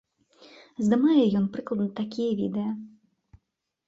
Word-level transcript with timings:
Здымае 0.85 1.25
ён 1.39 1.45
прыкладна 1.57 1.87
такія 1.99 2.31
відэа. 2.39 2.71